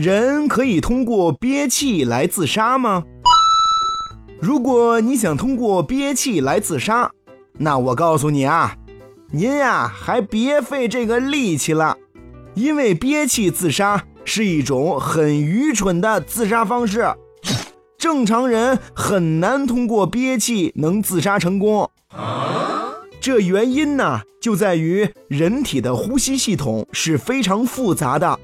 [0.00, 3.04] 人可以通过憋气来自杀吗？
[4.40, 7.10] 如果你想通过憋气来自杀，
[7.58, 8.74] 那我告诉你啊，
[9.30, 11.98] 您呀还别费这个力气了，
[12.54, 17.06] 因为憋气自杀是一种很愚蠢的自杀方式，
[17.98, 21.90] 正常人很难通过憋气能自杀成功。
[23.20, 28.40] 这原因呢，就在于人体的呼吸系统是非常复杂的，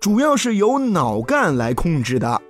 [0.00, 2.40] 主要是由脑干来控制的。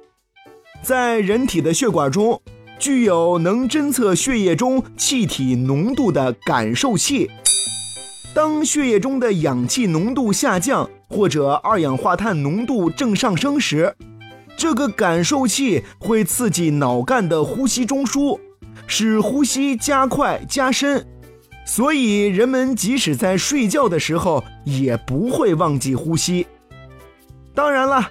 [0.83, 2.41] 在人体的血管中，
[2.79, 7.31] 具有能侦测血液中气体浓度的感受器。
[8.35, 13.95] 当血液中的氧气浓度下降，或者二氧化碳浓度正上升时，
[14.57, 18.39] 这个感受器会刺激脑干的呼吸中枢，
[18.87, 21.05] 使呼吸加快加深。
[21.65, 26.47] 所以，人们即使在睡觉的时候也不会忘记呼吸。
[27.59, 28.09] 当然了，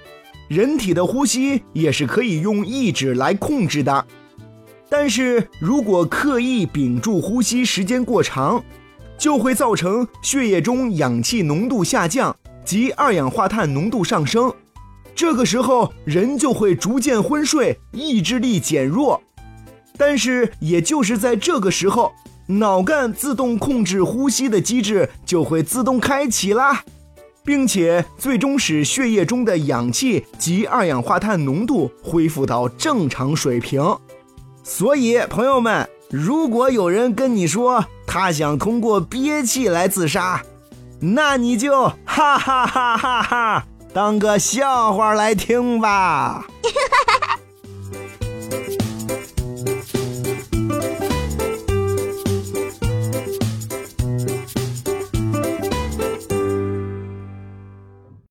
[0.48, 4.06] 人体的呼吸也是可以用意志来控制的。
[4.90, 8.62] 但是如果刻意屏住呼吸时间过长，
[9.16, 14.52] 就会造成血液中氧气浓度下降及二氧化碳浓度上升。
[15.14, 19.22] 这个时候，人就会逐渐昏睡，意志力减弱。
[19.96, 22.12] 但是，也就是在这个时候。
[22.50, 26.82] 脑干自动控制呼吸的机制就会自动开启啦，
[27.48, 33.82] 并且最终使血液中的氧气及二氧化碳浓度恢复到正常水平。
[34.62, 40.42] 所以，朋友们，如果有人跟你说他想通过憋气来自杀，
[41.00, 46.46] 那你就哈哈哈哈哈当个笑话来听吧。